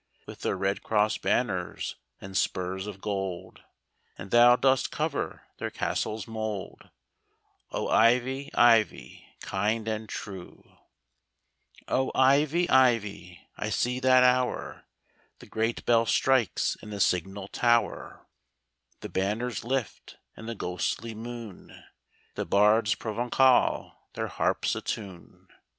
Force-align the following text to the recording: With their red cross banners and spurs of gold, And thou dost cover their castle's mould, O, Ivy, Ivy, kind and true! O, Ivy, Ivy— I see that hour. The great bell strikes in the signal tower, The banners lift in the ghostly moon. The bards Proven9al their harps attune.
With 0.25 0.41
their 0.41 0.57
red 0.57 0.81
cross 0.81 1.19
banners 1.19 1.95
and 2.19 2.35
spurs 2.35 2.87
of 2.87 3.01
gold, 3.01 3.61
And 4.17 4.31
thou 4.31 4.55
dost 4.55 4.89
cover 4.89 5.43
their 5.59 5.69
castle's 5.69 6.27
mould, 6.27 6.89
O, 7.69 7.87
Ivy, 7.87 8.49
Ivy, 8.55 9.27
kind 9.41 9.87
and 9.87 10.09
true! 10.09 10.67
O, 11.87 12.11
Ivy, 12.15 12.67
Ivy— 12.67 13.41
I 13.59 13.69
see 13.69 13.99
that 13.99 14.23
hour. 14.23 14.85
The 15.37 15.45
great 15.45 15.85
bell 15.85 16.07
strikes 16.07 16.75
in 16.81 16.89
the 16.89 16.99
signal 16.99 17.47
tower, 17.47 18.25
The 19.01 19.09
banners 19.09 19.63
lift 19.63 20.17
in 20.35 20.47
the 20.47 20.55
ghostly 20.55 21.13
moon. 21.13 21.83
The 22.33 22.47
bards 22.47 22.95
Proven9al 22.95 23.93
their 24.13 24.29
harps 24.29 24.73
attune. 24.75 25.47